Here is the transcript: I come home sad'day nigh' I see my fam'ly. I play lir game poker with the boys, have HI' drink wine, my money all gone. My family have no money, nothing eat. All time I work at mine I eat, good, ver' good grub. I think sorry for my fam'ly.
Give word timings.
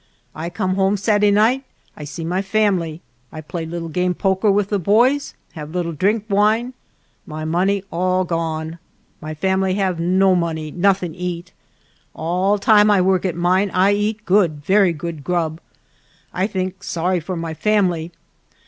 I 0.33 0.49
come 0.49 0.73
home 0.73 0.95
sad'day 0.97 1.29
nigh' 1.31 1.61
I 1.95 2.05
see 2.05 2.25
my 2.25 2.41
fam'ly. 2.41 3.01
I 3.31 3.41
play 3.41 3.67
lir 3.67 3.87
game 3.87 4.15
poker 4.15 4.49
with 4.49 4.69
the 4.69 4.79
boys, 4.79 5.35
have 5.51 5.75
HI' 5.75 5.91
drink 5.91 6.25
wine, 6.27 6.73
my 7.27 7.45
money 7.45 7.83
all 7.91 8.23
gone. 8.23 8.79
My 9.21 9.35
family 9.35 9.75
have 9.75 9.99
no 9.99 10.33
money, 10.35 10.71
nothing 10.71 11.13
eat. 11.13 11.51
All 12.15 12.57
time 12.57 12.89
I 12.89 12.99
work 12.99 13.25
at 13.25 13.35
mine 13.35 13.69
I 13.75 13.91
eat, 13.91 14.25
good, 14.25 14.65
ver' 14.65 14.91
good 14.91 15.23
grub. 15.23 15.59
I 16.33 16.47
think 16.47 16.81
sorry 16.83 17.19
for 17.19 17.35
my 17.35 17.53
fam'ly. 17.53 18.09